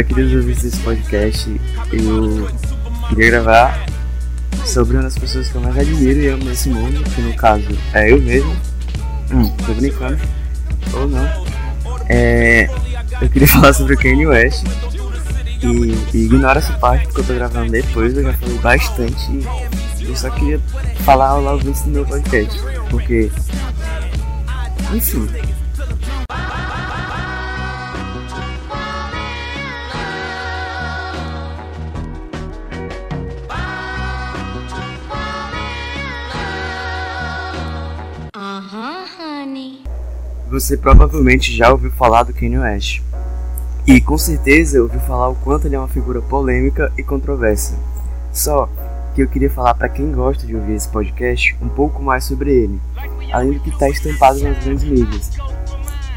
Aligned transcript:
Olá, 0.00 0.08
queridos 0.08 0.34
ouvintes 0.34 0.62
desse 0.62 0.78
podcast. 0.78 1.60
Eu 1.92 2.48
queria 3.10 3.30
gravar 3.32 3.86
sobre 4.64 4.96
uma 4.96 5.02
das 5.02 5.18
pessoas 5.18 5.48
que 5.48 5.54
eu 5.54 5.60
mais 5.60 5.76
admiro 5.76 6.20
e 6.20 6.28
amo 6.28 6.42
nesse 6.42 6.70
mundo, 6.70 7.04
que 7.10 7.20
no 7.20 7.34
caso 7.36 7.66
é 7.92 8.10
eu 8.10 8.18
mesmo. 8.18 8.50
Hum, 9.30 9.46
tô 9.66 9.74
brincando. 9.74 10.18
Ou 10.94 11.06
não. 11.06 11.44
É, 12.08 12.70
eu 13.20 13.28
queria 13.28 13.46
falar 13.52 13.74
sobre 13.74 13.92
o 13.92 13.98
Kanye 13.98 14.26
West. 14.26 14.64
E, 15.62 16.16
e 16.16 16.24
ignora 16.24 16.60
essa 16.60 16.72
parte 16.78 17.04
porque 17.08 17.20
eu 17.20 17.24
tô 17.26 17.34
gravando 17.34 17.70
depois, 17.70 18.16
eu 18.16 18.22
já 18.22 18.32
falei 18.32 18.56
bastante. 18.56 19.46
Eu 20.00 20.16
só 20.16 20.30
queria 20.30 20.58
falar 21.04 21.28
ao 21.28 21.58
isso 21.58 21.84
no 21.88 21.92
meu 21.92 22.06
podcast. 22.06 22.58
Porque. 22.88 23.30
Enfim, 24.94 25.28
Você 40.50 40.76
provavelmente 40.76 41.56
já 41.56 41.70
ouviu 41.70 41.92
falar 41.92 42.24
do 42.24 42.34
Kanye 42.34 42.58
West. 42.58 43.00
E 43.86 44.00
com 44.00 44.18
certeza 44.18 44.82
ouviu 44.82 44.98
falar 45.00 45.28
o 45.28 45.36
quanto 45.36 45.68
ele 45.68 45.76
é 45.76 45.78
uma 45.78 45.86
figura 45.86 46.20
polêmica 46.20 46.92
e 46.98 47.04
controversa. 47.04 47.78
Só 48.32 48.68
que 49.14 49.22
eu 49.22 49.28
queria 49.28 49.48
falar 49.48 49.74
para 49.74 49.88
quem 49.88 50.10
gosta 50.10 50.44
de 50.44 50.56
ouvir 50.56 50.74
esse 50.74 50.88
podcast 50.88 51.56
um 51.62 51.68
pouco 51.68 52.02
mais 52.02 52.24
sobre 52.24 52.50
ele, 52.50 52.80
além 53.32 53.52
do 53.52 53.60
que 53.60 53.70
está 53.70 53.88
estampado 53.88 54.40
nas 54.40 54.58
grandes 54.64 54.82
mídias. 54.82 55.30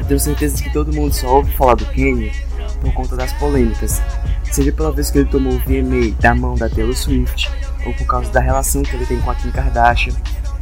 Eu 0.00 0.06
tenho 0.06 0.18
certeza 0.18 0.60
que 0.60 0.72
todo 0.72 0.92
mundo 0.92 1.12
só 1.12 1.36
ouve 1.36 1.56
falar 1.56 1.76
do 1.76 1.86
Kanye 1.86 2.32
por 2.80 2.92
conta 2.92 3.16
das 3.16 3.32
polêmicas, 3.34 4.02
seja 4.50 4.72
pela 4.72 4.90
vez 4.90 5.12
que 5.12 5.18
ele 5.18 5.28
tomou 5.28 5.52
o 5.52 5.58
VMA 5.60 6.12
da 6.20 6.34
mão 6.34 6.56
da 6.56 6.68
Taylor 6.68 6.94
Swift, 6.94 7.50
ou 7.86 7.94
por 7.94 8.06
causa 8.06 8.30
da 8.32 8.40
relação 8.40 8.82
que 8.82 8.96
ele 8.96 9.06
tem 9.06 9.20
com 9.20 9.30
a 9.30 9.34
Kim 9.36 9.52
Kardashian. 9.52 10.14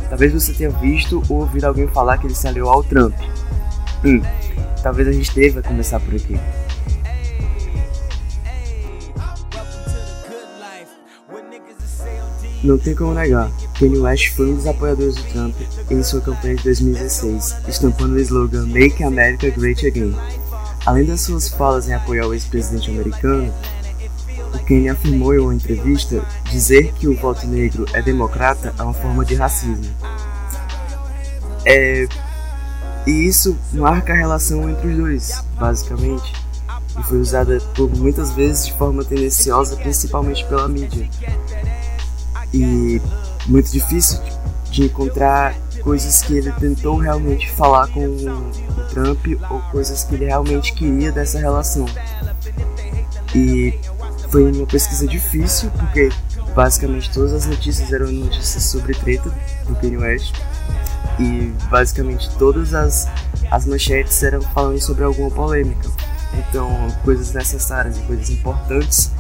Talvez 0.09 0.33
você 0.33 0.53
tenha 0.53 0.71
visto 0.71 1.23
ou 1.29 1.41
ouvido 1.41 1.65
alguém 1.65 1.87
falar 1.89 2.19
que 2.19 2.27
ele 2.27 2.35
se 2.35 2.47
aliou 2.47 2.69
ao 2.69 2.83
Trump, 2.83 3.15
Hum, 4.05 4.21
talvez 4.83 5.07
a 5.07 5.13
gente 5.13 5.33
deva 5.33 5.63
começar 5.63 6.01
por 6.01 6.15
aqui. 6.15 6.39
Não 12.65 12.79
tem 12.79 12.95
como 12.95 13.15
negar, 13.15 13.51
Kanye 13.79 13.99
West 13.99 14.31
foi 14.35 14.51
um 14.51 14.57
dos 14.57 14.67
apoiadores 14.67 15.17
do 15.17 15.23
Trump 15.25 15.55
em 15.91 16.03
sua 16.03 16.21
campanha 16.21 16.57
de 16.57 16.65
2016, 16.65 17.57
estampando 17.69 18.15
o 18.15 18.21
slogan 18.21 18.67
Make 18.67 19.03
America 19.03 19.51
Great 19.51 19.85
Again. 19.87 20.15
Além 20.87 21.05
das 21.05 21.23
suas 21.23 21.49
falas 21.49 21.89
em 21.89 21.95
apoiar 21.95 22.27
o 22.27 22.35
ex-presidente 22.35 22.91
americano, 22.91 23.53
Kanye 24.61 24.89
afirmou 24.91 25.35
em 25.35 25.39
uma 25.39 25.55
entrevista 25.55 26.23
dizer 26.51 26.93
que 26.95 27.09
o 27.09 27.17
voto 27.17 27.47
negro 27.47 27.85
é 27.93 28.03
democrata 28.03 28.75
é 28.79 28.83
uma 28.83 28.95
forma 28.95 29.25
de 29.25 29.35
racismo. 29.35 29.85
É, 31.65 32.07
e 33.07 33.11
isso 33.27 33.57
marca 33.73 34.13
a 34.13 34.17
relação 34.17 34.69
entre 34.69 34.89
os 34.89 34.97
dois, 34.97 35.45
basicamente. 35.59 36.33
E 36.99 37.03
foi 37.05 37.19
usada 37.19 37.59
por 37.75 37.91
muitas 37.97 38.33
vezes 38.33 38.67
de 38.67 38.73
forma 38.75 39.05
tendenciosa, 39.05 39.77
principalmente 39.77 40.45
pela 40.47 40.69
mídia. 40.69 41.09
E 42.53 43.01
muito 43.47 43.71
difícil 43.71 44.21
de 44.71 44.85
encontrar 44.85 45.55
coisas 45.83 46.23
que 46.23 46.37
ele 46.37 46.53
tentou 46.53 46.97
realmente 46.97 47.51
falar 47.51 47.89
com 47.89 48.07
o 48.07 48.89
Trump 48.91 49.27
ou 49.51 49.61
coisas 49.71 50.05
que 50.05 50.15
ele 50.15 50.27
realmente 50.27 50.73
queria 50.73 51.11
dessa 51.11 51.39
relação. 51.39 51.87
E 53.35 53.79
foi 54.33 54.51
uma 54.51 54.67
pesquisa 54.67 55.07
difícil, 55.07 55.71
porque 55.73 56.09
basicamente 56.55 57.13
todas 57.13 57.35
as 57.35 57.47
notícias 57.47 57.93
eram 57.93 58.11
notícias 58.11 58.65
sobre 58.65 58.95
treta 58.95 59.31
do 59.69 59.77
Kanye 59.77 59.99
West 59.99 60.35
e 61.21 61.53
basicamente 61.71 62.35
todas 62.39 62.73
as, 62.73 63.07
as 63.51 63.67
manchetes 63.67 64.23
eram 64.23 64.41
falando 64.41 64.81
sobre 64.81 65.05
alguma 65.05 65.31
polêmica. 65.31 65.87
Então, 66.33 66.71
coisas 67.05 67.35
necessárias 67.35 67.99
e 67.99 68.01
coisas 68.03 68.31
importantes 68.31 69.11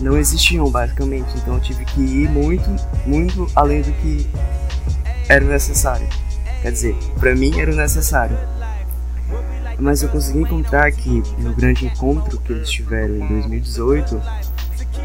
não 0.00 0.16
existiam 0.16 0.70
basicamente. 0.70 1.36
Então, 1.36 1.56
eu 1.56 1.60
tive 1.60 1.84
que 1.84 2.00
ir 2.00 2.30
muito, 2.30 2.68
muito 3.04 3.46
além 3.54 3.82
do 3.82 3.92
que 3.92 4.26
era 5.28 5.44
necessário. 5.44 6.08
Quer 6.62 6.72
dizer, 6.72 6.96
para 7.20 7.34
mim 7.34 7.60
era 7.60 7.74
necessário. 7.74 8.38
Mas 9.78 10.02
eu 10.02 10.08
consegui 10.08 10.38
encontrar 10.38 10.90
que 10.90 11.22
no 11.38 11.54
grande 11.54 11.86
encontro 11.86 12.38
que 12.38 12.52
eles 12.52 12.70
tiveram 12.70 13.16
em 13.16 13.28
2018, 13.28 14.20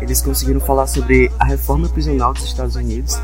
eles 0.02 0.22
conseguiram 0.22 0.60
falar 0.60 0.88
sobre 0.88 1.32
a 1.38 1.46
reforma 1.46 1.90
prisional 1.90 2.34
dos 2.34 2.46
Estados 2.46 2.76
Unidos, 2.76 3.20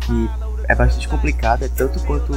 que 0.00 0.30
é 0.68 0.74
bastante 0.74 1.06
complicada, 1.08 1.70
tanto 1.76 2.00
quanto 2.04 2.32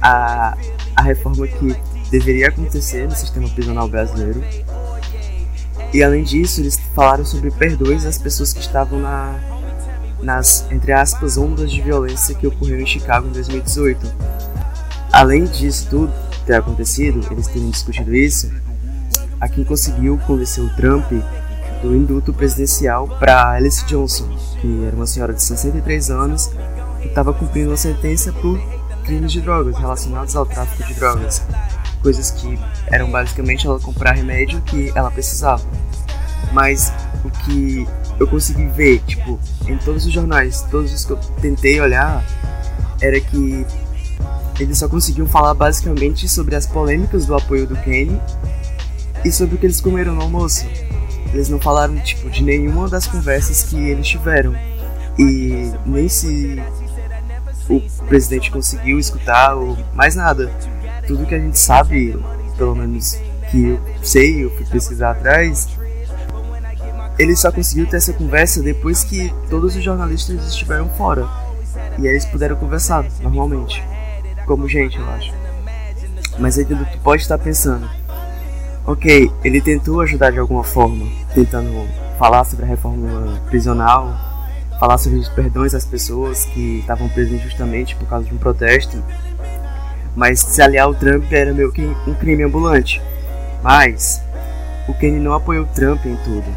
a, 0.00 0.56
a 0.96 1.02
reforma 1.02 1.46
que 1.46 1.76
deveria 2.10 2.48
acontecer 2.48 3.08
no 3.08 3.14
sistema 3.14 3.48
prisional 3.48 3.88
brasileiro. 3.88 4.42
E 5.92 6.02
além 6.02 6.22
disso, 6.22 6.60
eles 6.60 6.80
falaram 6.94 7.24
sobre 7.24 7.50
perdões 7.50 8.06
às 8.06 8.16
pessoas 8.16 8.52
que 8.52 8.60
estavam 8.60 9.00
na, 9.00 9.34
nas, 10.22 10.66
entre 10.70 10.92
aspas, 10.92 11.36
ondas 11.36 11.70
de 11.70 11.82
violência 11.82 12.34
que 12.34 12.46
ocorreram 12.46 12.82
em 12.82 12.86
Chicago 12.86 13.26
em 13.26 13.32
2018. 13.32 14.06
Além 15.12 15.44
disso 15.44 15.88
tudo 15.90 16.29
ter 16.50 16.56
acontecido, 16.56 17.20
eles 17.30 17.46
terem 17.46 17.70
discutido 17.70 18.12
isso, 18.12 18.50
a 19.40 19.48
quem 19.48 19.62
conseguiu 19.62 20.18
convencer 20.26 20.64
o 20.64 20.68
Trump 20.74 21.12
do 21.80 21.94
induto 21.94 22.32
presidencial 22.32 23.06
para 23.06 23.52
Alice 23.52 23.84
Johnson, 23.86 24.28
que 24.60 24.84
era 24.84 24.96
uma 24.96 25.06
senhora 25.06 25.32
de 25.32 25.42
63 25.42 26.10
anos 26.10 26.50
que 27.00 27.06
estava 27.06 27.32
cumprindo 27.32 27.70
uma 27.70 27.76
sentença 27.76 28.32
por 28.32 28.60
crimes 29.04 29.30
de 29.30 29.40
drogas 29.40 29.78
relacionados 29.78 30.34
ao 30.34 30.44
tráfico 30.44 30.88
de 30.88 30.94
drogas. 30.94 31.42
Coisas 32.02 32.32
que 32.32 32.58
eram 32.88 33.10
basicamente 33.10 33.66
ela 33.66 33.78
comprar 33.78 34.12
remédio 34.12 34.60
que 34.62 34.92
ela 34.94 35.10
precisava. 35.10 35.62
Mas 36.52 36.92
o 37.24 37.30
que 37.30 37.86
eu 38.18 38.26
consegui 38.26 38.66
ver, 38.66 39.00
tipo, 39.06 39.38
em 39.66 39.78
todos 39.78 40.04
os 40.04 40.12
jornais, 40.12 40.62
todos 40.70 40.92
os 40.92 41.04
que 41.04 41.12
eu 41.12 41.16
tentei 41.40 41.80
olhar, 41.80 42.24
era 43.00 43.20
que 43.20 43.64
eles 44.60 44.78
só 44.78 44.86
conseguiam 44.86 45.26
falar 45.26 45.54
basicamente 45.54 46.28
sobre 46.28 46.54
as 46.54 46.66
polêmicas 46.66 47.24
do 47.24 47.34
apoio 47.34 47.66
do 47.66 47.76
Kenny 47.76 48.20
e 49.24 49.32
sobre 49.32 49.54
o 49.54 49.58
que 49.58 49.64
eles 49.64 49.80
comeram 49.80 50.14
no 50.14 50.20
almoço. 50.20 50.66
Eles 51.32 51.48
não 51.48 51.58
falaram, 51.58 51.98
tipo, 52.00 52.28
de 52.28 52.42
nenhuma 52.42 52.88
das 52.88 53.06
conversas 53.06 53.62
que 53.62 53.76
eles 53.76 54.06
tiveram. 54.06 54.54
E 55.18 55.72
nem 55.86 56.08
se 56.08 56.62
o 57.68 57.80
presidente 58.06 58.50
conseguiu 58.50 58.98
escutar 58.98 59.54
ou 59.54 59.78
mais 59.94 60.14
nada. 60.14 60.50
Tudo 61.06 61.26
que 61.26 61.34
a 61.34 61.38
gente 61.38 61.58
sabe, 61.58 62.14
pelo 62.58 62.74
menos 62.74 63.18
que 63.50 63.64
eu 63.64 63.80
sei, 64.02 64.44
eu 64.44 64.50
fui 64.56 64.66
pesquisar 64.66 65.12
atrás, 65.12 65.68
ele 67.18 67.34
só 67.34 67.50
conseguiu 67.50 67.86
ter 67.86 67.96
essa 67.96 68.12
conversa 68.12 68.62
depois 68.62 69.04
que 69.04 69.32
todos 69.48 69.74
os 69.74 69.82
jornalistas 69.82 70.44
estiveram 70.46 70.88
fora. 70.90 71.26
E 71.98 72.06
eles 72.06 72.26
puderam 72.26 72.56
conversar 72.56 73.06
normalmente. 73.22 73.82
Como 74.50 74.68
gente, 74.68 74.98
eu 74.98 75.08
acho. 75.10 75.32
Mas 76.36 76.58
aí 76.58 76.64
tu 76.64 76.76
pode 77.04 77.22
estar 77.22 77.38
pensando, 77.38 77.88
ok, 78.84 79.30
ele 79.44 79.60
tentou 79.60 80.00
ajudar 80.00 80.32
de 80.32 80.40
alguma 80.40 80.64
forma, 80.64 81.06
tentando 81.32 81.86
falar 82.18 82.42
sobre 82.42 82.64
a 82.64 82.68
reforma 82.68 83.40
prisional, 83.48 84.12
falar 84.80 84.98
sobre 84.98 85.20
os 85.20 85.28
perdões 85.28 85.72
às 85.72 85.84
pessoas 85.84 86.46
que 86.46 86.80
estavam 86.80 87.08
presas 87.10 87.34
injustamente 87.34 87.94
por 87.94 88.08
causa 88.08 88.26
de 88.26 88.34
um 88.34 88.38
protesto. 88.38 89.00
Mas 90.16 90.40
se 90.40 90.60
aliar 90.60 90.86
ao 90.86 90.96
Trump 90.96 91.32
era 91.32 91.54
meio 91.54 91.70
que 91.70 91.82
um 92.08 92.14
crime 92.14 92.42
ambulante. 92.42 93.00
Mas 93.62 94.20
o 94.88 94.94
Kenny 94.94 95.20
não 95.20 95.32
apoiou 95.32 95.64
Trump 95.66 96.04
em 96.06 96.16
tudo. 96.24 96.56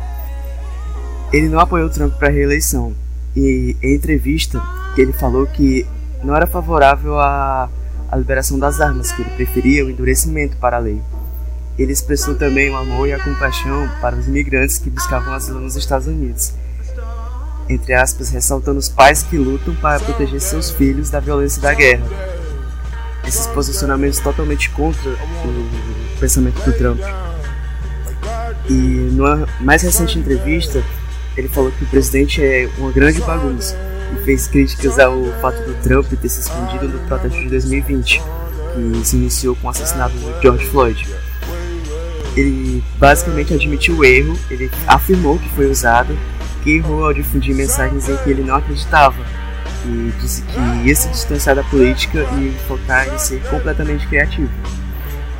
Ele 1.31 1.47
não 1.47 1.59
apoiou 1.59 1.91
Trump 1.91 2.15
para 2.15 2.29
a 2.29 2.31
reeleição. 2.31 2.91
E 3.35 3.77
em 3.83 3.93
entrevista, 3.93 4.59
ele 4.97 5.13
falou 5.13 5.45
que 5.45 5.85
não 6.23 6.35
era 6.35 6.47
favorável 6.47 7.19
à, 7.19 7.69
à 8.13 8.17
liberação 8.17 8.59
das 8.59 8.79
armas, 8.79 9.11
que 9.11 9.21
ele 9.21 9.31
preferia 9.31 9.85
o 9.85 9.89
endurecimento 9.89 10.57
para 10.57 10.77
a 10.77 10.79
lei. 10.79 11.01
Ele 11.77 11.91
expressou 11.91 12.35
também 12.35 12.69
o 12.69 12.77
amor 12.77 13.07
e 13.07 13.13
a 13.13 13.23
compaixão 13.23 13.89
para 13.99 14.15
os 14.15 14.27
imigrantes 14.27 14.77
que 14.77 14.89
buscavam 14.89 15.33
asilo 15.33 15.59
nos 15.59 15.75
Estados 15.75 16.07
Unidos 16.07 16.53
entre 17.69 17.93
aspas, 17.93 18.29
ressaltando 18.29 18.79
os 18.79 18.89
pais 18.89 19.23
que 19.23 19.37
lutam 19.37 19.75
para 19.75 19.99
proteger 19.99 20.39
seus 20.41 20.69
filhos 20.71 21.09
da 21.09 21.19
violência 21.19 21.61
da 21.61 21.73
guerra. 21.73 22.05
Esses 23.25 23.47
posicionamentos 23.47 24.19
totalmente 24.19 24.69
contra 24.71 25.09
o 25.09 26.19
pensamento 26.19 26.61
do 26.63 26.73
Trump. 26.73 26.99
E 28.69 28.73
numa 28.73 29.47
mais 29.61 29.81
recente 29.81 30.19
entrevista, 30.19 30.83
ele 31.37 31.47
falou 31.47 31.71
que 31.71 31.83
o 31.83 31.87
presidente 31.87 32.43
é 32.43 32.69
uma 32.77 32.91
grande 32.91 33.21
bagunça 33.21 33.92
e 34.13 34.25
fez 34.25 34.47
críticas 34.47 34.99
ao 34.99 35.23
fato 35.41 35.57
do 35.63 35.73
Trump 35.81 36.05
ter 36.07 36.29
se 36.29 36.41
escondido 36.41 36.87
no 36.87 36.99
protesto 37.07 37.39
de 37.39 37.49
2020, 37.49 38.21
que 38.21 39.05
se 39.07 39.15
iniciou 39.15 39.55
com 39.55 39.67
o 39.67 39.69
assassinato 39.69 40.15
de 40.15 40.41
George 40.41 40.65
Floyd. 40.67 41.07
ele 42.35 42.83
basicamente 42.97 43.53
admitiu 43.53 43.97
o 43.97 44.05
erro, 44.05 44.37
ele 44.49 44.71
afirmou 44.87 45.37
que 45.37 45.49
foi 45.49 45.69
usado, 45.69 46.17
que 46.63 46.77
errou 46.77 47.05
ao 47.05 47.13
difundir 47.13 47.55
mensagens 47.55 48.09
em 48.09 48.15
que 48.17 48.29
ele 48.29 48.43
não 48.43 48.55
acreditava 48.55 49.15
e 49.85 50.13
disse 50.19 50.41
que 50.43 50.87
ia 50.87 50.95
se 50.95 51.07
distanciar 51.09 51.55
da 51.55 51.63
política 51.63 52.19
e 52.39 52.53
focar 52.67 53.07
em 53.13 53.17
ser 53.17 53.41
completamente 53.49 54.07
criativo. 54.07 54.49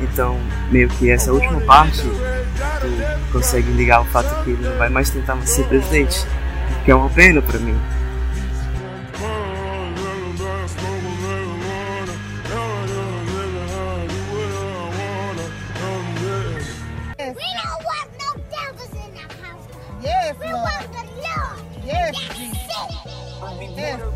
Então, 0.00 0.38
meio 0.70 0.88
que 0.88 1.10
essa 1.10 1.32
última 1.32 1.60
parte, 1.62 2.02
tu 2.02 3.32
consegue 3.32 3.70
ligar 3.72 4.02
o 4.02 4.04
fato 4.06 4.44
que 4.44 4.50
ele 4.50 4.68
não 4.68 4.76
vai 4.76 4.88
mais 4.88 5.08
tentar 5.08 5.36
ser 5.46 5.64
presidente, 5.64 6.26
que 6.84 6.90
é 6.90 6.94
uma 6.94 7.08
pena 7.08 7.40
para 7.40 7.58
mim. 7.58 7.76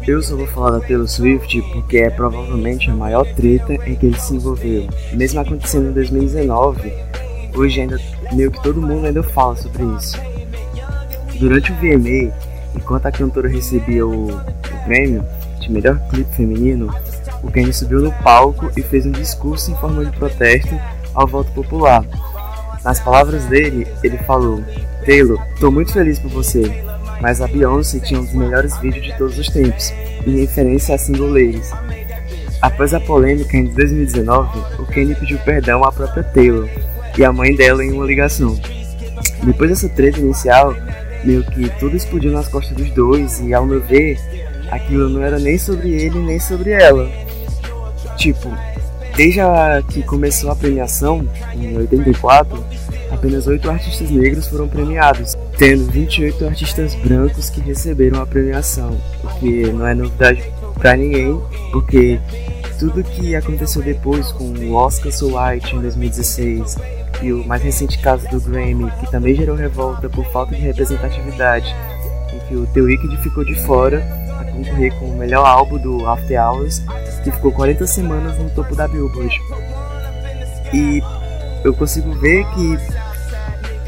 Eu 0.08 0.22
só 0.22 0.34
vou 0.34 0.46
falar 0.46 0.70
da 0.70 0.80
Taylor 0.80 1.06
Swift 1.06 1.60
porque 1.70 1.98
é 1.98 2.08
provavelmente 2.08 2.90
a 2.90 2.94
maior 2.94 3.26
treta 3.34 3.74
em 3.74 3.94
que 3.94 4.06
ele 4.06 4.18
se 4.18 4.34
envolveu. 4.34 4.88
Mesmo 5.12 5.38
acontecendo 5.38 5.90
em 5.90 5.92
2019, 5.92 6.90
hoje 7.54 7.82
ainda 7.82 8.00
meio 8.32 8.50
que 8.50 8.62
todo 8.62 8.80
mundo 8.80 9.06
ainda 9.06 9.22
fala 9.22 9.54
sobre 9.56 9.82
isso. 9.98 10.18
Durante 11.38 11.70
o 11.70 11.74
VMA, 11.74 12.34
enquanto 12.74 13.04
a 13.04 13.12
cantora 13.12 13.50
recebia 13.50 14.06
o, 14.06 14.30
o 14.30 14.84
prêmio 14.86 15.22
de 15.60 15.70
melhor 15.70 16.00
clipe 16.08 16.34
feminino, 16.34 16.88
o 17.42 17.52
Kanye 17.52 17.74
subiu 17.74 18.00
no 18.00 18.10
palco 18.22 18.70
e 18.78 18.82
fez 18.82 19.04
um 19.04 19.12
discurso 19.12 19.70
em 19.70 19.76
forma 19.76 20.06
de 20.06 20.16
protesto 20.16 20.74
ao 21.12 21.26
voto 21.26 21.52
popular. 21.52 22.02
Nas 22.82 22.98
palavras 22.98 23.44
dele, 23.44 23.86
ele 24.02 24.16
falou: 24.16 24.64
Taylor, 25.04 25.38
tô 25.60 25.70
muito 25.70 25.92
feliz 25.92 26.18
por 26.18 26.30
você 26.30 26.88
mas 27.20 27.40
a 27.40 27.46
Beyoncé 27.46 27.98
tinha 28.00 28.20
um 28.20 28.24
dos 28.24 28.34
melhores 28.34 28.76
vídeos 28.78 29.06
de 29.06 29.18
todos 29.18 29.38
os 29.38 29.48
tempos, 29.48 29.92
em 30.26 30.40
referência 30.40 30.94
a 30.94 30.98
single 30.98 31.30
ladies. 31.30 31.70
Após 32.60 32.92
a 32.92 33.00
polêmica 33.00 33.56
em 33.56 33.66
2019, 33.66 34.58
o 34.80 34.86
Kanye 34.86 35.14
pediu 35.14 35.38
perdão 35.40 35.84
à 35.84 35.92
própria 35.92 36.24
Taylor 36.24 36.68
e 37.16 37.24
à 37.24 37.32
mãe 37.32 37.54
dela 37.54 37.84
em 37.84 37.92
uma 37.92 38.04
ligação. 38.04 38.58
Depois 39.44 39.70
dessa 39.70 39.88
treta 39.88 40.18
inicial, 40.18 40.74
meio 41.24 41.44
que 41.44 41.68
tudo 41.78 41.96
explodiu 41.96 42.32
nas 42.32 42.48
costas 42.48 42.76
dos 42.76 42.90
dois 42.90 43.40
e, 43.40 43.54
ao 43.54 43.64
meu 43.64 43.80
ver, 43.80 44.18
aquilo 44.70 45.08
não 45.08 45.22
era 45.22 45.38
nem 45.38 45.56
sobre 45.58 45.90
ele 45.90 46.18
nem 46.18 46.38
sobre 46.38 46.70
ela. 46.70 47.08
Tipo, 48.16 48.52
desde 49.16 49.40
a 49.40 49.82
que 49.88 50.02
começou 50.02 50.50
a 50.50 50.56
premiação, 50.56 51.26
em 51.54 51.76
84, 51.76 52.64
apenas 53.18 53.48
oito 53.48 53.68
artistas 53.68 54.10
negros 54.10 54.46
foram 54.46 54.68
premiados, 54.68 55.36
tendo 55.58 55.90
28 55.90 56.46
artistas 56.46 56.94
brancos 56.94 57.50
que 57.50 57.60
receberam 57.60 58.22
a 58.22 58.26
premiação, 58.26 58.96
o 59.24 59.40
que 59.40 59.72
não 59.72 59.86
é 59.86 59.92
novidade 59.92 60.42
para 60.74 60.96
ninguém, 60.96 61.40
porque 61.72 62.20
tudo 62.78 63.02
que 63.02 63.34
aconteceu 63.34 63.82
depois 63.82 64.30
com 64.30 64.44
o 64.44 64.72
Oscar 64.72 65.10
So 65.10 65.36
White 65.36 65.74
em 65.74 65.80
2016 65.80 66.76
e 67.20 67.32
o 67.32 67.44
mais 67.44 67.60
recente 67.60 67.98
caso 67.98 68.28
do 68.28 68.40
Grammy, 68.40 68.88
que 69.00 69.10
também 69.10 69.34
gerou 69.34 69.56
revolta 69.56 70.08
por 70.08 70.24
falta 70.26 70.54
de 70.54 70.60
representatividade, 70.60 71.74
em 72.32 72.38
que 72.46 72.54
o 72.54 72.66
The 72.68 72.80
Weeknd 72.80 73.16
ficou 73.20 73.44
de 73.44 73.56
fora 73.62 73.98
a 74.38 74.44
concorrer 74.44 74.94
com 75.00 75.06
o 75.06 75.16
melhor 75.16 75.44
álbum 75.44 75.76
do 75.78 76.06
After 76.06 76.40
Hours, 76.40 76.80
que 77.24 77.32
ficou 77.32 77.50
40 77.50 77.84
semanas 77.84 78.38
no 78.38 78.48
topo 78.50 78.76
da 78.76 78.86
Billboard. 78.86 79.36
E 80.72 81.02
eu 81.64 81.74
consigo 81.74 82.12
ver 82.12 82.44
que 82.54 83.07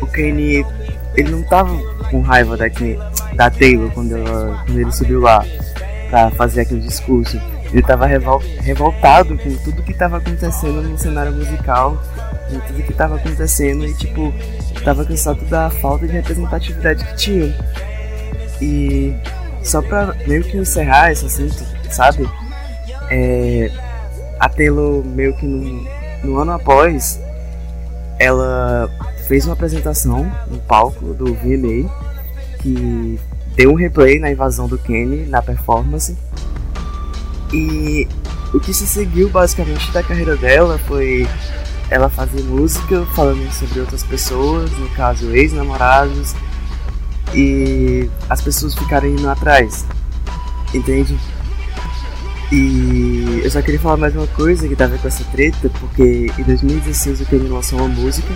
o 0.01 0.07
Kanye 0.07 0.65
ele 1.17 1.31
não 1.31 1.43
tava 1.43 1.77
com 2.11 2.21
raiva 2.21 2.57
da, 2.57 2.67
da 3.35 3.51
Taylor 3.51 3.91
quando, 3.93 4.17
ela, 4.17 4.63
quando 4.65 4.81
ele 4.81 4.93
subiu 4.93 5.21
lá 5.21 5.45
para 6.09 6.31
fazer 6.33 6.63
aquele 6.63 6.81
discurso. 6.81 7.41
Ele 7.73 7.83
tava 7.83 8.07
revol, 8.07 8.43
revoltado 8.61 9.39
com 9.39 9.55
tudo 9.57 9.83
que 9.83 9.95
tava 9.95 10.17
acontecendo 10.17 10.83
no 10.83 10.99
cenário 10.99 11.33
musical, 11.33 11.97
com 12.51 12.59
tudo 12.61 12.83
que 12.83 12.93
tava 12.93 13.17
acontecendo 13.17 13.87
e 13.87 13.95
tipo, 13.95 14.33
tava 14.85 15.05
cansado 15.05 15.45
da 15.45 15.71
falta 15.71 16.07
de 16.07 16.13
representatividade 16.13 17.05
que 17.05 17.17
tinham. 17.17 17.55
E 18.61 19.15
só 19.63 19.81
pra 19.83 20.15
meio 20.27 20.43
que 20.43 20.57
encerrar 20.57 21.13
esse 21.13 21.27
assunto, 21.27 21.65
sabe? 21.91 22.29
É, 23.09 23.71
a 24.39 24.49
Taylor 24.49 25.05
meio 25.05 25.35
que 25.35 25.47
no, 25.47 25.87
no 26.25 26.39
ano 26.39 26.53
após 26.53 27.21
ela 28.19 28.91
fez 29.31 29.45
uma 29.45 29.53
apresentação 29.53 30.29
no 30.51 30.59
palco 30.59 31.15
do 31.15 31.33
VMA 31.35 31.89
que 32.61 33.17
deu 33.55 33.71
um 33.71 33.77
replay 33.77 34.19
na 34.19 34.29
invasão 34.29 34.67
do 34.67 34.77
Kenny 34.77 35.25
na 35.27 35.41
performance. 35.41 36.19
E 37.53 38.09
o 38.53 38.59
que 38.59 38.75
se 38.75 38.89
seguiu 38.89 39.29
basicamente 39.29 39.89
da 39.93 40.03
carreira 40.03 40.37
dela 40.37 40.79
foi 40.79 41.29
ela 41.89 42.09
fazer 42.09 42.43
música 42.43 43.07
falando 43.15 43.49
sobre 43.53 43.79
outras 43.79 44.03
pessoas, 44.03 44.69
no 44.73 44.89
caso 44.91 45.31
ex-namorados, 45.31 46.35
e 47.33 48.11
as 48.29 48.41
pessoas 48.41 48.75
ficarem 48.75 49.13
indo 49.13 49.31
atrás, 49.31 49.87
entende? 50.75 51.17
E 52.51 53.43
eu 53.45 53.51
só 53.53 53.63
queria 53.63 53.79
falar 53.79 53.97
mais 53.97 54.13
uma 54.13 54.27
coisa 54.27 54.67
que 54.67 54.83
a 54.83 54.89
ver 54.89 54.99
com 54.99 55.07
essa 55.07 55.23
treta, 55.27 55.71
porque 55.79 56.33
em 56.37 56.43
2016 56.43 57.21
o 57.21 57.27
Kenny 57.27 57.49
lançou 57.49 57.79
uma 57.79 57.87
música 57.87 58.35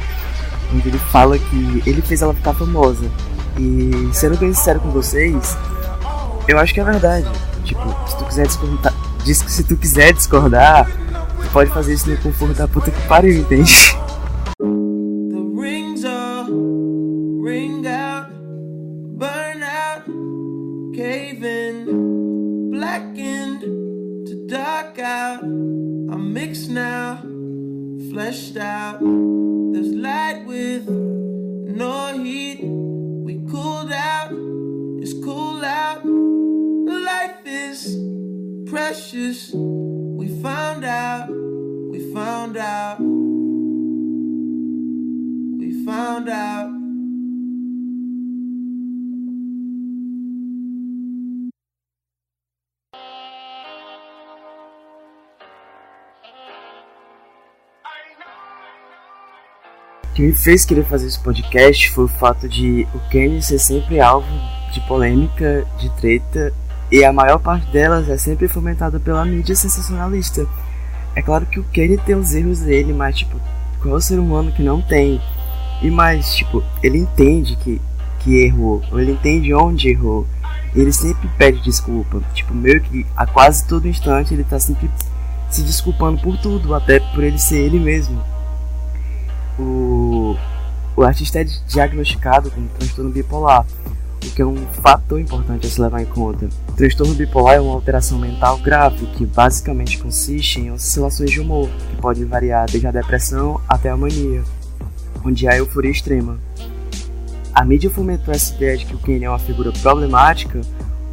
onde 0.75 0.89
ele 0.89 0.99
fala 0.99 1.39
que 1.39 1.83
ele 1.87 2.03
fez 2.03 2.23
ela 2.23 2.35
ficar 2.35 2.55
famosa. 2.55 3.05
E 3.59 4.11
sendo 4.13 4.37
bem 4.37 4.53
sincero 4.53 4.81
com 4.81 4.91
vocês, 4.91 5.57
eu 6.49 6.59
acho 6.59 6.75
que 6.75 6.81
é 6.81 6.85
verdade. 6.85 7.29
Tipo, 7.65 7.95
se 8.07 8.17
tu 8.19 8.25
quiser 8.25 8.47
discordar, 8.47 8.95
diz 9.25 9.43
que 9.43 9.51
se 9.51 9.65
tu 9.65 9.77
quiser 9.77 10.13
discordar, 10.13 10.91
tu 11.41 11.49
pode 11.53 11.71
fazer 11.71 11.95
isso 11.95 12.11
no 12.11 12.17
conforto 12.19 12.55
da 12.55 12.69
puta 12.69 12.91
que 12.91 13.01
pariu, 13.07 13.41
entende? 13.41 13.97
We 39.17 40.43
found 40.43 40.85
out, 40.85 41.31
we 41.31 42.13
found 42.13 42.57
out, 42.57 42.99
we 45.61 45.85
found 45.85 46.29
out. 46.29 46.75
que 60.13 60.23
me 60.23 60.33
fez 60.33 60.65
querer 60.65 60.85
fazer 60.85 61.07
esse 61.07 61.21
podcast 61.21 61.91
foi 61.91 62.05
o 62.05 62.09
fato 62.09 62.49
de 62.49 62.87
o 62.95 63.11
Kenny 63.11 63.41
ser 63.43 63.59
sempre 63.61 64.01
alvo 64.01 64.29
de 64.73 64.81
polêmica, 64.89 65.65
de 65.79 65.89
treta, 66.01 66.53
e 66.95 67.05
a 67.05 67.13
maior 67.13 67.39
parte 67.39 67.67
delas 67.73 68.09
é 68.09 68.17
sempre 68.17 68.47
fomentada 68.47 69.01
pela 69.01 69.25
mídia 69.25 69.57
sensacionalista. 69.57 70.47
É 71.17 71.23
claro 71.23 71.47
que 71.47 71.59
o 71.59 71.65
Kenny 71.65 71.99
tem 71.99 72.15
os 72.15 72.33
erros 72.33 72.61
dele, 72.61 72.93
mas 72.93 73.17
tipo, 73.17 73.41
qual 73.81 73.95
é 73.95 73.99
o 73.99 74.01
ser 74.01 74.19
humano 74.19 74.53
que 74.53 74.63
não 74.63 74.81
tem? 74.81 75.21
E 75.83 75.91
mais, 75.91 76.35
tipo, 76.35 76.63
ele 76.83 76.99
entende 76.99 77.57
que, 77.57 77.81
que 78.21 78.45
errou, 78.45 78.83
ou 78.93 79.01
ele 79.01 79.13
entende 79.13 79.53
onde 79.53 79.89
errou. 79.89 80.27
E 80.75 80.81
ele 80.81 80.93
sempre 80.93 81.29
pede 81.37 81.61
desculpa. 81.63 82.21
Tipo, 82.33 82.55
meio 82.55 82.81
que 82.81 83.05
a 83.17 83.27
quase 83.27 83.67
todo 83.67 83.89
instante 83.89 84.33
ele 84.33 84.45
tá 84.45 84.59
sempre 84.61 84.89
se 85.51 85.63
desculpando 85.63 86.21
por 86.21 86.39
tudo, 86.39 86.75
até 86.75 87.01
por 87.01 87.25
ele 87.25 87.39
ser 87.39 87.59
ele 87.59 87.79
mesmo 87.79 88.23
o, 89.59 90.37
o 90.97 91.03
artista 91.03 91.41
é 91.41 91.45
diagnosticado 91.45 92.51
com 92.51 92.67
transtorno 92.79 93.11
bipolar, 93.11 93.65
o 94.29 94.31
que 94.33 94.43
é 94.43 94.47
um 94.47 94.57
fator 94.83 95.21
importante 95.21 95.67
a 95.67 95.71
se 95.71 95.81
levar 95.81 96.03
em 96.03 96.07
conta. 96.07 96.49
O 96.69 96.73
transtorno 96.73 97.15
bipolar 97.15 97.57
é 97.57 97.61
uma 97.61 97.75
alteração 97.75 98.19
mental 98.19 98.59
grave 98.59 99.07
que 99.17 99.25
basicamente 99.25 99.99
consiste 99.99 100.61
em 100.61 100.71
oscilações 100.71 101.31
de 101.31 101.41
humor, 101.41 101.69
que 101.91 101.97
podem 101.97 102.25
variar 102.25 102.67
desde 102.71 102.87
a 102.87 102.91
depressão 102.91 103.61
até 103.69 103.91
a 103.91 103.97
mania, 103.97 104.43
onde 105.25 105.49
há 105.49 105.57
euforia 105.57 105.91
extrema. 105.91 106.39
A 107.55 107.65
mídia 107.65 107.89
fomentou 107.89 108.35
essa 108.35 108.55
ideia 108.55 108.77
de 108.77 108.85
que 108.85 108.95
o 108.95 108.99
Kenny 108.99 109.25
é 109.25 109.29
uma 109.29 109.39
figura 109.39 109.71
problemática, 109.73 110.61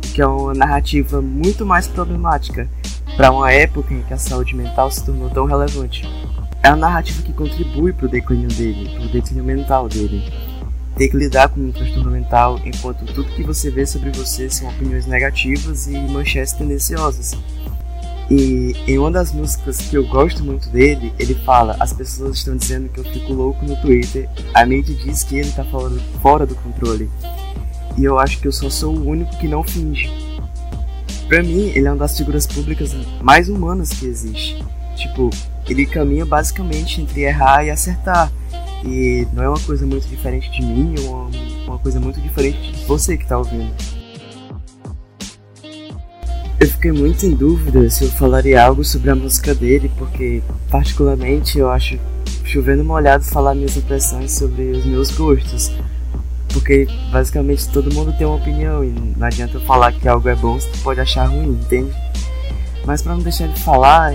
que 0.01 0.21
é 0.21 0.25
uma 0.25 0.53
narrativa 0.53 1.21
muito 1.21 1.65
mais 1.65 1.87
problemática 1.87 2.67
para 3.15 3.31
uma 3.31 3.51
época 3.51 3.93
em 3.93 4.01
que 4.01 4.13
a 4.13 4.17
saúde 4.17 4.55
mental 4.55 4.89
se 4.89 5.05
tornou 5.05 5.29
tão 5.29 5.45
relevante. 5.45 6.07
é 6.63 6.67
a 6.67 6.75
narrativa 6.75 7.21
que 7.23 7.33
contribui 7.33 7.93
pro 7.93 8.07
declínio 8.07 8.47
dele, 8.49 8.89
pro 8.95 9.09
declínio 9.09 9.43
mental 9.43 9.87
dele. 9.87 10.23
Ter 10.95 11.07
que 11.07 11.17
lidar 11.17 11.49
com 11.49 11.61
um 11.61 11.71
transtorno 11.71 12.11
mental 12.11 12.59
enquanto 12.65 13.05
tudo 13.05 13.31
que 13.31 13.43
você 13.43 13.71
vê 13.71 13.85
sobre 13.85 14.11
você 14.11 14.49
são 14.49 14.69
opiniões 14.69 15.05
negativas 15.05 15.87
e 15.87 15.91
manchetes 15.91 16.53
tendenciosas. 16.53 17.35
E 18.29 18.73
em 18.87 18.97
uma 18.97 19.11
das 19.11 19.33
músicas 19.33 19.77
que 19.77 19.97
eu 19.97 20.07
gosto 20.07 20.43
muito 20.43 20.69
dele, 20.69 21.13
ele 21.19 21.35
fala: 21.35 21.75
As 21.79 21.91
pessoas 21.91 22.37
estão 22.37 22.55
dizendo 22.55 22.87
que 22.87 22.99
eu 22.99 23.03
fico 23.03 23.33
louco 23.33 23.65
no 23.65 23.75
Twitter, 23.77 24.29
a 24.53 24.65
mídia 24.65 24.95
diz 24.95 25.23
que 25.23 25.37
ele 25.37 25.51
tá 25.51 25.65
fora, 25.65 25.95
fora 26.21 26.45
do 26.45 26.55
controle. 26.55 27.09
E 27.97 28.05
eu 28.05 28.17
acho 28.17 28.39
que 28.39 28.47
eu 28.47 28.51
só 28.51 28.69
sou 28.69 28.95
o 28.95 29.05
único 29.05 29.35
que 29.37 29.49
não 29.49 29.63
finge. 29.63 30.09
Pra 31.27 31.43
mim, 31.43 31.71
ele 31.75 31.87
é 31.87 31.91
uma 31.91 31.97
das 31.97 32.17
figuras 32.17 32.47
públicas 32.47 32.93
mais 33.21 33.49
humanas 33.49 33.89
que 33.89 34.05
existe. 34.05 34.63
Tipo, 34.95 35.29
ele 35.67 35.85
caminha 35.85 36.25
basicamente 36.25 37.01
entre 37.01 37.21
errar 37.21 37.65
e 37.65 37.69
acertar. 37.69 38.31
E 38.83 39.27
não 39.33 39.43
é 39.43 39.49
uma 39.49 39.59
coisa 39.59 39.85
muito 39.85 40.07
diferente 40.07 40.49
de 40.51 40.65
mim, 40.65 40.95
é 40.97 41.67
uma, 41.67 41.77
coisa 41.79 41.99
muito 41.99 42.19
diferente 42.19 42.71
de 42.71 42.85
você 42.85 43.17
que 43.17 43.25
tá 43.25 43.37
ouvindo. 43.37 43.71
Eu 46.59 46.67
fiquei 46.67 46.91
muito 46.91 47.25
em 47.25 47.31
dúvida 47.31 47.89
se 47.89 48.03
eu 48.03 48.09
falaria 48.11 48.63
algo 48.63 48.83
sobre 48.83 49.09
a 49.09 49.15
música 49.15 49.53
dele, 49.53 49.91
porque, 49.97 50.43
particularmente, 50.69 51.57
eu 51.57 51.69
acho 51.69 51.97
chovendo 52.43 52.83
molhado 52.83 53.23
falar 53.23 53.55
minhas 53.55 53.77
impressões 53.77 54.33
sobre 54.33 54.71
os 54.71 54.85
meus 54.85 55.09
gostos. 55.11 55.71
Porque, 56.53 56.87
basicamente, 57.11 57.69
todo 57.69 57.93
mundo 57.93 58.13
tem 58.17 58.27
uma 58.27 58.35
opinião 58.35 58.83
e 58.83 58.89
não 58.89 59.25
adianta 59.25 59.57
eu 59.57 59.61
falar 59.61 59.91
que 59.93 60.07
algo 60.07 60.27
é 60.27 60.35
bom 60.35 60.59
se 60.59 60.69
tu 60.69 60.79
pode 60.79 60.99
achar 60.99 61.25
ruim, 61.25 61.51
entende? 61.51 61.91
Mas 62.85 63.01
para 63.01 63.15
não 63.15 63.21
deixar 63.21 63.47
de 63.47 63.59
falar, 63.61 64.13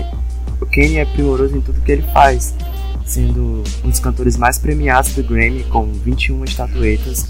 o 0.61 0.65
Kanye 0.65 0.97
é 0.97 1.05
primoroso 1.05 1.57
em 1.57 1.61
tudo 1.61 1.81
que 1.81 1.91
ele 1.91 2.03
faz, 2.13 2.53
sendo 3.07 3.63
um 3.83 3.89
dos 3.89 3.99
cantores 3.99 4.37
mais 4.37 4.57
premiados 4.57 5.13
do 5.13 5.23
Grammy 5.23 5.63
com 5.63 5.91
21 5.91 6.43
estatuetas. 6.43 7.25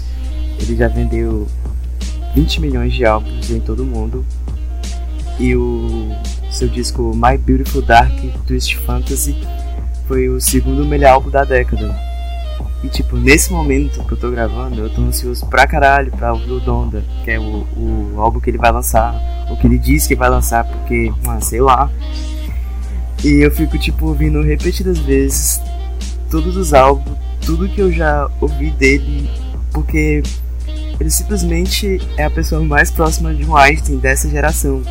Ele 0.60 0.76
já 0.76 0.88
vendeu 0.88 1.46
20 2.34 2.60
milhões 2.60 2.92
de 2.92 3.04
álbuns 3.04 3.50
em 3.50 3.60
todo 3.60 3.84
o 3.84 3.86
mundo 3.86 4.26
e 5.38 5.54
o 5.54 6.10
seu 6.50 6.68
disco 6.68 7.12
My 7.14 7.38
Beautiful 7.38 7.82
Dark 7.82 8.12
Twist 8.46 8.76
Fantasy 8.78 9.36
foi 10.06 10.28
o 10.28 10.40
segundo 10.40 10.84
melhor 10.84 11.12
álbum 11.12 11.30
da 11.30 11.44
década. 11.44 11.94
E 12.82 12.88
tipo, 12.88 13.16
nesse 13.16 13.52
momento 13.52 14.04
que 14.04 14.12
eu 14.12 14.18
tô 14.18 14.30
gravando, 14.30 14.80
eu 14.80 14.90
tô 14.90 15.02
ansioso 15.02 15.46
pra 15.46 15.66
caralho 15.66 16.10
pra 16.12 16.32
ouvir 16.32 16.52
o 16.52 16.60
Donda, 16.60 17.04
que 17.24 17.30
é 17.30 17.38
o, 17.38 17.66
o 17.76 18.14
álbum 18.20 18.40
que 18.40 18.50
ele 18.50 18.58
vai 18.58 18.70
lançar, 18.70 19.14
o 19.50 19.56
que 19.56 19.66
ele 19.66 19.78
diz 19.78 20.06
que 20.06 20.14
vai 20.14 20.30
lançar, 20.30 20.64
porque, 20.64 21.12
mano, 21.24 21.42
sei 21.42 21.60
lá. 21.60 21.90
E 23.24 23.44
eu 23.44 23.50
fico 23.50 23.78
tipo 23.78 24.06
ouvindo 24.06 24.42
repetidas 24.42 24.98
vezes 24.98 25.60
todos 26.30 26.56
os 26.56 26.72
álbuns, 26.72 27.16
tudo 27.44 27.68
que 27.68 27.80
eu 27.80 27.90
já 27.90 28.30
ouvi 28.40 28.70
dele, 28.70 29.28
porque 29.72 30.22
ele 31.00 31.10
simplesmente 31.10 32.00
é 32.16 32.24
a 32.24 32.30
pessoa 32.30 32.62
mais 32.62 32.90
próxima 32.90 33.34
de 33.34 33.44
um 33.44 33.56
Einstein 33.56 33.98
dessa 33.98 34.28
geração. 34.28 34.82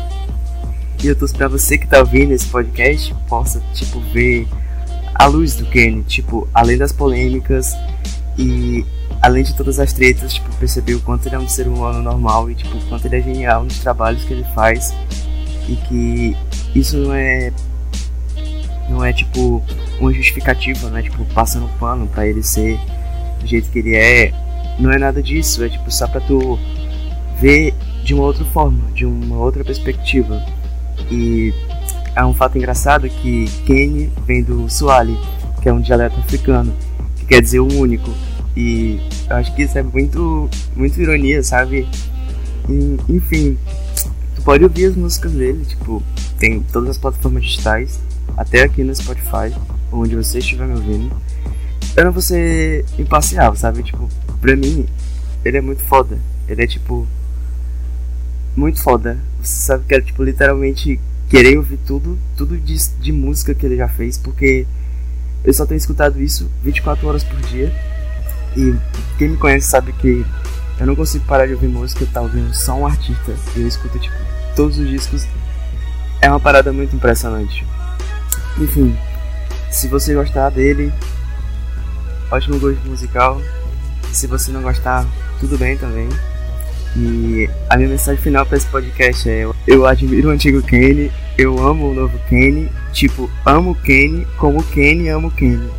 E 1.02 1.06
eu 1.06 1.14
torço 1.14 1.34
pra 1.34 1.46
você 1.46 1.78
que 1.78 1.86
tá 1.86 2.00
ouvindo 2.00 2.32
esse 2.32 2.46
podcast 2.46 3.14
possa, 3.28 3.62
tipo, 3.72 4.00
ver 4.12 4.48
a 5.14 5.26
luz 5.26 5.54
do 5.54 5.66
Kenny, 5.66 6.02
tipo, 6.02 6.48
além 6.52 6.76
das 6.76 6.92
polêmicas 6.92 7.72
e 8.36 8.84
além 9.22 9.44
de 9.44 9.54
todas 9.54 9.78
as 9.78 9.92
tretas, 9.92 10.34
tipo, 10.34 10.52
perceber 10.56 10.94
o 10.94 11.00
quanto 11.00 11.26
ele 11.26 11.36
é 11.36 11.38
um 11.38 11.48
ser 11.48 11.68
humano 11.68 12.02
normal 12.02 12.50
e, 12.50 12.54
tipo, 12.54 12.76
o 12.76 12.80
quanto 12.88 13.06
ele 13.06 13.16
é 13.16 13.22
genial 13.22 13.64
nos 13.64 13.78
trabalhos 13.78 14.24
que 14.24 14.32
ele 14.32 14.44
faz 14.54 14.92
e 15.68 15.76
que 15.76 16.36
isso 16.74 16.96
não 16.96 17.14
é 17.14 17.52
não 18.88 19.04
é 19.04 19.12
tipo 19.12 19.62
uma 20.00 20.12
justificativa, 20.12 20.88
né? 20.90 21.02
Tipo, 21.02 21.24
passando 21.26 21.68
pano 21.78 22.06
para 22.06 22.26
ele 22.26 22.42
ser 22.42 22.78
do 23.40 23.46
jeito 23.46 23.70
que 23.70 23.78
ele 23.78 23.94
é. 23.94 24.32
Não 24.78 24.90
é 24.92 24.98
nada 24.98 25.22
disso, 25.22 25.64
é 25.64 25.68
tipo 25.68 25.90
só 25.90 26.06
pra 26.06 26.20
tu 26.20 26.58
ver 27.40 27.74
de 28.04 28.14
uma 28.14 28.24
outra 28.24 28.44
forma, 28.46 28.90
de 28.92 29.04
uma 29.04 29.36
outra 29.36 29.64
perspectiva. 29.64 30.42
E 31.10 31.52
é 32.14 32.24
um 32.24 32.34
fato 32.34 32.56
engraçado 32.58 33.08
que 33.08 33.46
Kenny 33.66 34.10
vem 34.26 34.42
do 34.42 34.68
Swahili, 34.68 35.18
que 35.62 35.68
é 35.68 35.72
um 35.72 35.80
dialeto 35.80 36.18
africano, 36.20 36.74
que 37.16 37.26
quer 37.26 37.40
dizer 37.40 37.60
o 37.60 37.72
único. 37.72 38.10
E 38.56 39.00
eu 39.28 39.36
acho 39.36 39.54
que 39.54 39.62
isso 39.62 39.78
é 39.78 39.82
muito, 39.82 40.48
muito 40.74 41.00
ironia, 41.00 41.42
sabe? 41.42 41.86
E, 42.68 42.96
enfim, 43.08 43.56
tu 44.34 44.42
pode 44.42 44.64
ouvir 44.64 44.86
as 44.86 44.96
músicas 44.96 45.32
dele, 45.32 45.64
tipo, 45.64 46.02
tem 46.38 46.60
todas 46.72 46.90
as 46.90 46.98
plataformas 46.98 47.44
digitais, 47.44 48.00
até 48.38 48.62
aqui 48.62 48.84
no 48.84 48.94
Spotify, 48.94 49.52
onde 49.90 50.14
você 50.14 50.38
estiver 50.38 50.64
me 50.64 50.74
ouvindo. 50.74 51.10
Eu 51.96 52.04
não 52.04 52.12
vou 52.12 52.22
ser 52.22 52.84
imparcial, 52.96 53.56
sabe? 53.56 53.82
Tipo, 53.82 54.08
pra 54.40 54.54
mim, 54.54 54.86
ele 55.44 55.58
é 55.58 55.60
muito 55.60 55.82
foda. 55.82 56.16
Ele 56.46 56.62
é 56.62 56.66
tipo 56.66 57.04
muito 58.56 58.80
foda. 58.80 59.18
Você 59.42 59.66
sabe 59.66 59.84
que 59.86 59.92
era 59.94 60.02
tipo 60.02 60.22
literalmente 60.22 61.00
querer 61.28 61.56
ouvir 61.56 61.78
tudo, 61.78 62.16
tudo 62.36 62.56
de, 62.56 62.76
de 63.00 63.12
música 63.12 63.54
que 63.54 63.66
ele 63.66 63.76
já 63.76 63.88
fez, 63.88 64.16
porque 64.16 64.66
eu 65.44 65.52
só 65.52 65.66
tenho 65.66 65.78
escutado 65.78 66.22
isso 66.22 66.48
24 66.62 67.08
horas 67.08 67.24
por 67.24 67.40
dia. 67.40 67.72
E 68.56 68.72
quem 69.18 69.30
me 69.30 69.36
conhece 69.36 69.66
sabe 69.66 69.92
que 69.94 70.24
eu 70.78 70.86
não 70.86 70.94
consigo 70.94 71.24
parar 71.24 71.46
de 71.46 71.54
ouvir 71.54 71.68
música, 71.68 72.06
tá 72.12 72.20
ouvindo 72.20 72.54
só 72.54 72.74
um 72.74 72.86
artista. 72.86 73.34
Eu 73.56 73.66
escuto 73.66 73.98
tipo 73.98 74.14
todos 74.54 74.78
os 74.78 74.88
discos. 74.88 75.26
É 76.20 76.30
uma 76.30 76.38
parada 76.38 76.72
muito 76.72 76.94
impressionante. 76.94 77.66
Enfim, 78.60 78.96
se 79.70 79.86
você 79.88 80.14
gostar 80.14 80.50
dele, 80.50 80.92
ótimo 82.30 82.58
gosto 82.58 82.88
musical. 82.88 83.40
Se 84.12 84.26
você 84.26 84.50
não 84.50 84.62
gostar, 84.62 85.06
tudo 85.38 85.58
bem 85.58 85.76
também. 85.76 86.08
E 86.96 87.48
a 87.68 87.76
minha 87.76 87.88
mensagem 87.88 88.20
final 88.20 88.44
para 88.44 88.56
esse 88.56 88.66
podcast 88.66 89.28
é: 89.28 89.46
eu 89.66 89.86
admiro 89.86 90.28
o 90.28 90.32
antigo 90.32 90.62
Kenny, 90.62 91.12
eu 91.36 91.58
amo 91.64 91.90
o 91.90 91.94
novo 91.94 92.18
Kenny, 92.28 92.68
tipo, 92.92 93.30
amo 93.44 93.74
Kenny 93.74 94.26
como 94.36 94.58
o 94.60 94.64
Kenny 94.64 95.08
ama 95.08 95.28
o 95.28 95.30
Kenny. 95.30 95.70